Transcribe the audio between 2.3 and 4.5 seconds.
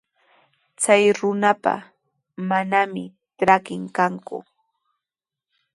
manami trakin kanku.